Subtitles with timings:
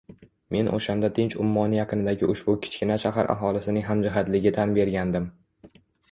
[0.53, 5.29] Men o‘shanda Tinch ummoni yaqinidagi ushbu kichkina shahar aholisining hamjihatligi tan bergandim.